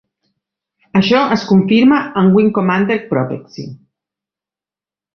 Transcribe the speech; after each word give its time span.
Això 0.99 1.19
es 1.35 1.43
confirma 1.51 2.01
en 2.23 2.33
"Wing 2.39 2.51
Commander: 2.57 3.01
Prophecy". 3.15 3.71